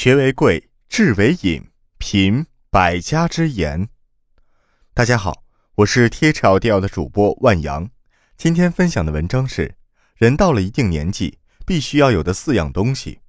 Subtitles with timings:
[0.00, 1.62] 学为贵，智为引，
[1.98, 3.90] 品百家之言。
[4.94, 7.86] 大家好，我是贴朝调的主播万阳。
[8.38, 9.74] 今天分享的文章是：
[10.16, 13.20] 人到了一定年纪，必须要有的四样东西。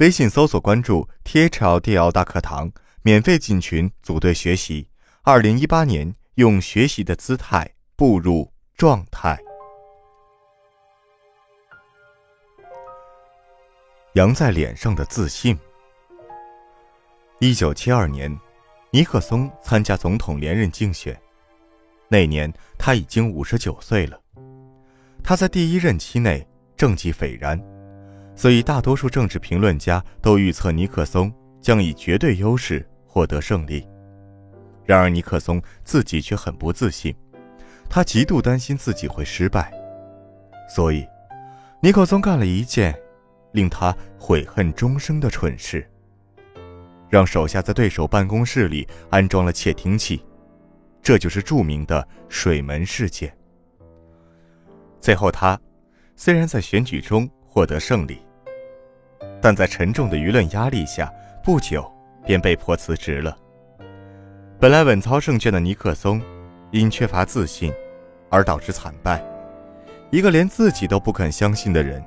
[0.00, 2.70] 微信搜索关注“贴朝调大课堂”，
[3.00, 4.86] 免费进群组队学习。
[5.22, 9.40] 二零一八年，用学习的姿态步入状态。
[14.12, 15.58] 扬在脸上的自信。
[17.42, 18.32] 一九七二年，
[18.92, 21.20] 尼克松参加总统连任竞选，
[22.06, 24.16] 那年他已经五十九岁了。
[25.24, 27.60] 他在第一任期内政绩斐然，
[28.36, 33.84] 所以大多数政治评论家都预测尼克松将以绝对优势获得胜利。
[34.84, 37.12] 然而尼克松自己却很不自信，
[37.90, 39.72] 他极度担心自己会失败，
[40.72, 41.04] 所以
[41.80, 42.96] 尼克松干了一件
[43.50, 45.84] 令他悔恨终生的蠢事。
[47.12, 50.24] 让手下在对手办公室里安装了窃听器，
[51.02, 53.30] 这就是著名的水门事件。
[54.98, 55.60] 最后，他
[56.16, 58.22] 虽然在选举中获得胜利，
[59.42, 61.12] 但在沉重的舆论压力下，
[61.44, 61.86] 不久
[62.24, 63.36] 便被迫辞职了。
[64.58, 66.18] 本来稳操胜券的尼克松，
[66.70, 67.70] 因缺乏自信
[68.30, 69.22] 而导致惨败。
[70.10, 72.02] 一个连自己都不肯相信的人，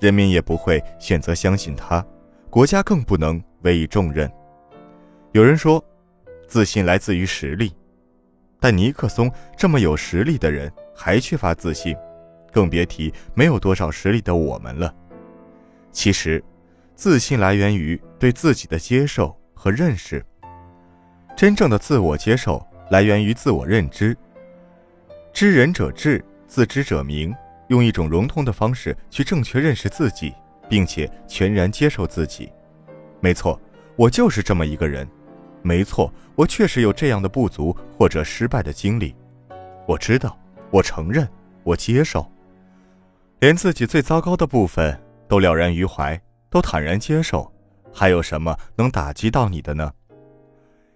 [0.00, 2.02] 人民也不会选择相信他，
[2.48, 3.38] 国家更不能。
[3.62, 4.26] 委以重任。
[5.32, 5.84] 有人说，
[6.48, 7.72] 自信来自于实力，
[8.58, 11.96] 但尼克松这么有实力的人还缺乏自信，
[12.52, 14.92] 更别提没有多少实力的我们了。
[15.92, 16.42] 其实，
[16.96, 20.24] 自信来源于对自己的接受和认识。
[21.36, 24.16] 真正的自我接受来源于自我认知。
[25.32, 27.32] 知人者智，自知者明。
[27.68, 30.34] 用一种融通的方式去正确认识自己，
[30.68, 32.50] 并且全然接受自己。
[33.20, 33.60] 没错，
[33.94, 35.08] 我就是这么一个人。
[35.62, 39.14] 没错，我确实有这样的不足或者失败的经历。
[39.86, 40.38] 我知道，
[40.70, 41.28] 我承认，
[41.62, 42.30] 我接受，
[43.40, 44.98] 连自己最糟糕的部分
[45.28, 47.52] 都了然于怀，都坦然接受，
[47.92, 49.92] 还有什么能打击到你的呢？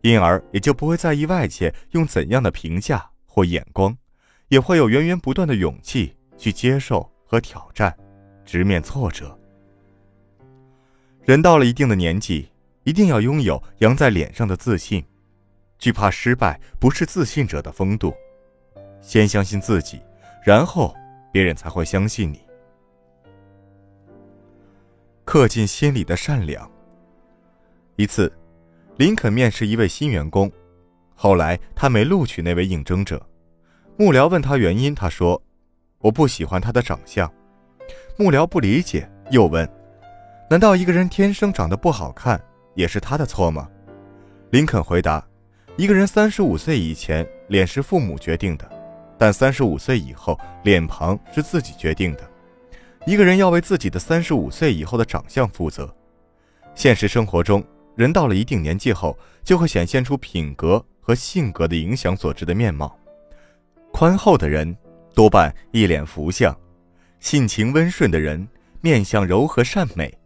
[0.00, 3.96] 因而也就不会在意外界用怎样的评价或眼光，
[4.48, 7.96] 也会有源源不断的勇气去接受和挑战，
[8.44, 9.36] 直面挫折。
[11.24, 12.48] 人到了一定的年纪，
[12.88, 15.04] 一定要拥有扬在脸上的自信。
[15.78, 18.14] 惧怕失败不是自信者的风度。
[19.02, 20.00] 先相信自己，
[20.42, 20.96] 然后
[21.30, 22.40] 别人才会相信你。
[25.26, 26.68] 刻进心里的善良。
[27.96, 28.32] 一次，
[28.96, 30.50] 林肯面试一位新员工，
[31.14, 33.20] 后来他没录取那位应征者。
[33.98, 35.40] 幕僚问他原因，他说
[36.00, 37.30] ：“我不喜欢他的长相。”
[38.16, 39.68] 幕僚不理解，又问。
[40.48, 42.40] 难道一个人天生长得不好看
[42.78, 43.68] 也是他的错吗？
[44.50, 45.26] 林肯回答
[45.76, 48.70] ：“一个人三十五岁以前脸是父母决定的，
[49.18, 52.20] 但三十五岁以后脸庞是自己决定的。
[53.04, 55.92] 一个人要为自己的三十五岁以后的长相负责。
[56.76, 57.64] 现实生活中，
[57.96, 62.96] 人到了一定年纪后，就会显现出品格和性格的影响所致的面貌。
[63.92, 64.76] 宽厚的人
[65.16, 66.56] 多半一脸福相，
[67.18, 68.46] 性情温顺的人
[68.80, 70.16] 面相柔和善美。”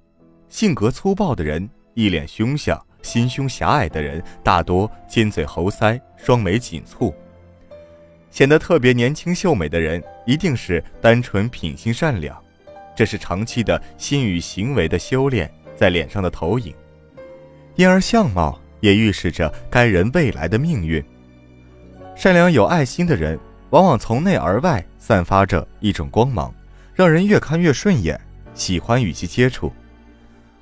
[0.50, 7.12] 性格粗暴的人一脸凶相，心胸狭隘的人大多尖嘴猴腮，双眉紧蹙。
[8.30, 12.34] 显得特别年轻秀美的人一定是单纯品性善良，
[12.96, 16.74] 这是长期的心与行为的修炼在脸上的投影，
[17.76, 21.04] 因而相貌也预示着该人未来的命运。
[22.16, 23.38] 善良有爱心的人
[23.70, 26.54] 往往从内而外散发着一种光芒，
[26.94, 28.18] 让人越看越顺眼，
[28.54, 29.70] 喜欢与其接触。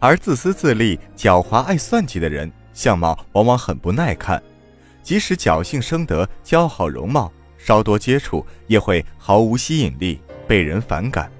[0.01, 4.43] 而自私自利、狡猾爱算计的人，相貌往往很不耐看，
[5.03, 10.19] 即使侥幸生得姣好容貌，稍多接触也会毫无吸引力，
[10.49, 11.31] 被人反感。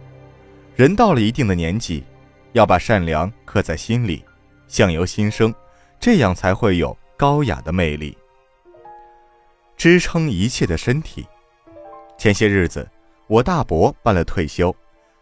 [0.77, 2.05] 人到了一定的年纪，
[2.53, 4.23] 要把善良刻在心里，
[4.69, 5.55] 相由心生，
[5.99, 8.17] 这样才会有高雅的魅力，
[9.75, 11.27] 支撑一切的身体。
[12.19, 12.87] 前些日子，
[13.27, 14.75] 我大伯办了退休。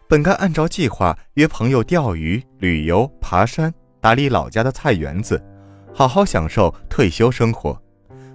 [0.09, 3.71] 本该按照计划约朋友钓鱼、旅游、爬山，
[4.01, 5.39] 打理老家的菜园子，
[5.93, 7.79] 好好享受退休生活。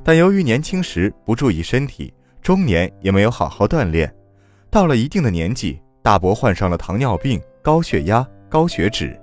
[0.05, 4.15] 但由于年轻时不注意身体，中年也没有好好锻炼，
[4.71, 9.21] 到了一定的年纪，大伯患上了糖尿病、高血压、高血脂。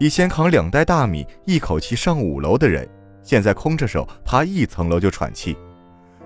[0.00, 2.88] 以前扛两袋大米一口气上五楼的人，
[3.22, 5.56] 现在空着手爬一层楼就喘气，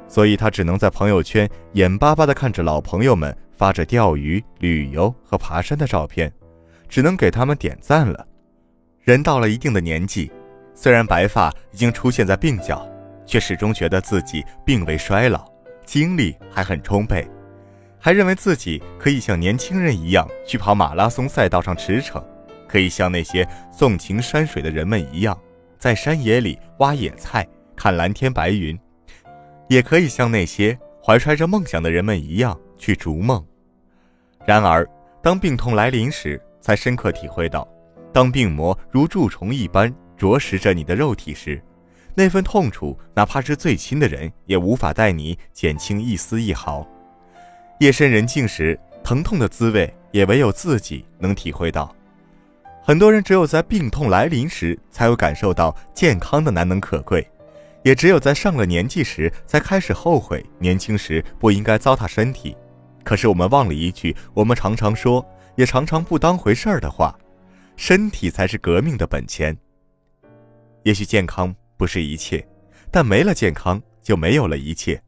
[0.08, 3.36] 所以他只能在朋友圈眼巴巴地看着老朋友们。
[3.56, 6.32] 发着钓鱼、旅游和爬山的照片，
[6.88, 8.26] 只能给他们点赞了。
[9.02, 10.30] 人到了一定的年纪，
[10.74, 12.86] 虽然白发已经出现在鬓角，
[13.24, 15.50] 却始终觉得自己并未衰老，
[15.84, 17.26] 精力还很充沛，
[17.98, 22.22] 还认为自己可以像年轻人一样去跑马拉松赛道上驰骋，
[22.68, 25.38] 可以像那些纵情山水的人们一样，
[25.78, 28.78] 在山野里挖野菜、看蓝天白云，
[29.68, 33.40] 也可以像那些怀揣着梦想的人们一样去逐梦。
[34.44, 34.84] 然而，
[35.22, 37.66] 当病痛来临时，才深刻体会到，
[38.12, 41.62] 当病魔如蛀虫一般啄食着你的肉体时，
[42.12, 46.84] 那份痛楚，哪怕是最亲的人也无法带你减轻一丝一毫。
[47.78, 51.94] 夜深人静时，疼痛的滋味也唯有自己能体会到。
[52.82, 57.24] 很多人只有在病痛来临时，才会感受到健康的难能可贵，
[57.86, 62.56] 也只有在上了年纪时，才开始后悔年轻时不应该糟蹋身体。
[63.04, 65.24] 可是我们忘了一句，我们常常说，
[65.54, 67.16] 也常常不当回事儿的话：
[67.76, 69.56] 身体才是革命的本钱。
[70.82, 72.44] 也许健康不是一切，
[72.90, 75.00] 但没了健康就没有了一切。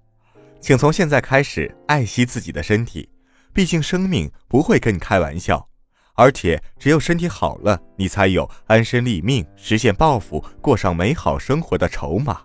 [0.60, 3.08] 请从现在开始爱惜自己的身体，
[3.52, 5.68] 毕竟生命不会跟你开玩笑。
[6.14, 12.42] 而且只有身体好了，你才有安身立命、实现抱负、过上美好生活的筹码。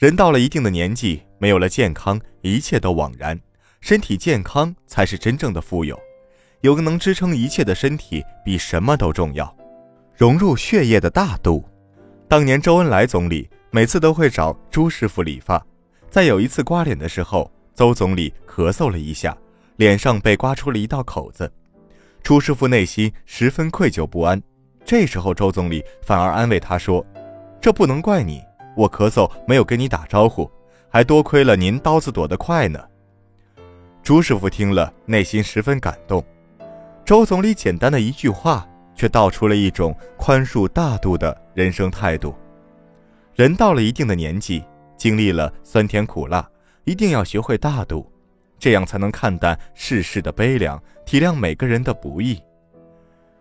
[0.00, 3.38] 人到了一定的年纪，没有了健康，一切都枉然。
[3.82, 6.00] 身体健康才是真正的富有，
[6.62, 9.54] 有个能支撑一切的身体比什么都重要。
[10.16, 11.62] 融入血液的大度，
[12.26, 15.62] 当年周恩来总理每次都会找朱师傅理发，
[16.08, 19.36] 在有一次刮脸的时候，邹总理咳嗽了一下，
[19.76, 21.52] 脸上被刮出了一道口子，
[22.22, 24.42] 朱师傅内心十分愧疚不安。
[24.82, 27.04] 这时候周总理反而安慰他说
[27.60, 28.42] ：“这不能怪你，
[28.80, 30.50] 我咳嗽没有跟你打招呼，
[30.88, 32.82] 还多亏了您刀子躲得快呢。”
[34.02, 36.24] 朱师傅听了，内心十分感动。
[37.04, 42.34] 周总理简单的一句话，却道出了一种宽恕大度的人生态度。
[43.34, 44.64] 人到了一定的年纪，
[44.96, 46.48] 经历了酸甜苦辣，
[46.84, 48.10] 一定要学会大度，
[48.58, 52.40] 这样才能看淡世事的悲凉，体谅每个人的不易。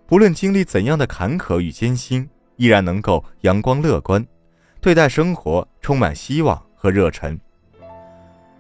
[0.05, 4.25] 不论经历怎样的坎坷与艰辛，依然能够阳光乐观，
[4.81, 7.39] 对待生活充满希望和热忱。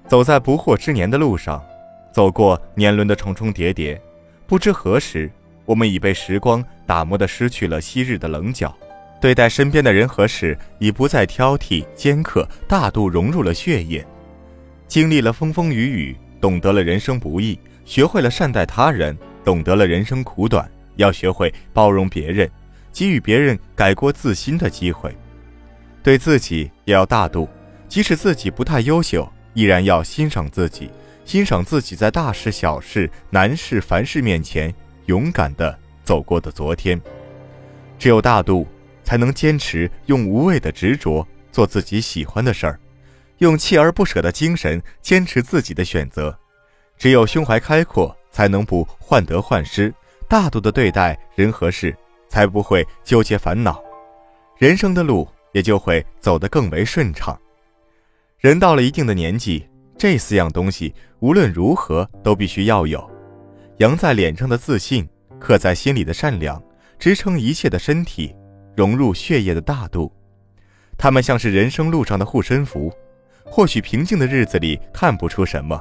[0.07, 1.63] 走在不惑之年的路上。
[2.11, 4.01] 走过年轮的重重叠叠，
[4.47, 5.29] 不知何时，
[5.63, 8.75] 我们已被时光打磨的失去了昔日的棱角。
[9.21, 14.05] 对待身边的人和事，已不再挑剔尖刻，大度融入了血液。
[14.87, 20.69] 经历了风风雨雨，懂得了人生不易，学会了善待他人，懂得了人生苦短。
[20.95, 22.49] 要学会包容别人，
[22.91, 25.15] 给予别人改过自新的机会。
[26.01, 27.47] 对自己也要大度，
[27.87, 30.89] 即使自己不太优秀，依然要欣赏自己。
[31.25, 34.73] 欣赏自己在大事、小事、难事、凡事面前
[35.05, 36.99] 勇敢的走过的昨天。
[37.99, 38.65] 只有大度，
[39.03, 42.79] 才能坚持用无畏的执着做自己喜欢的事儿，
[43.39, 46.35] 用锲而不舍的精神坚持自己的选择。
[46.97, 49.93] 只有胸怀开阔，才能不患得患失，
[50.27, 51.95] 大度的对待人和事，
[52.27, 53.79] 才不会纠结烦恼，
[54.57, 57.39] 人生的路也就会走得更为顺畅。
[58.37, 59.65] 人到了一定的年纪。
[59.97, 63.05] 这四样东西无论如何都必须要有：
[63.79, 65.05] 扬在脸上的自信，
[65.41, 66.63] 刻在心里的善良，
[66.97, 68.33] 支撑一切的身体，
[68.77, 70.09] 融入血液的大度。
[70.97, 72.89] 它们像是人生路上的护身符，
[73.43, 75.77] 或许平静的日子里看不出什么，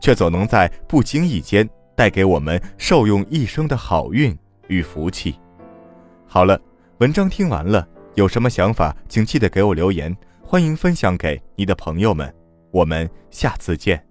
[0.00, 4.36] 却总能在不经意间带给我们受用一生的好运
[4.66, 5.38] 与福气。
[6.26, 6.60] 好了，
[6.98, 12.32] 文章听完了，有什么想法，请记得给我留言，欢迎分享给你的朋友们。
[12.72, 14.09] 我们下次见。